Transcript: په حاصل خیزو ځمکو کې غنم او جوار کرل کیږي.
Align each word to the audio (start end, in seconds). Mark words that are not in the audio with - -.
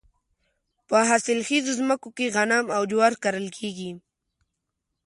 په 0.87 0.97
حاصل 1.09 1.39
خیزو 1.47 1.71
ځمکو 1.79 2.09
کې 2.17 2.31
غنم 2.35 2.65
او 2.75 2.81
جوار 2.91 3.13
کرل 3.23 3.47
کیږي. 3.57 3.91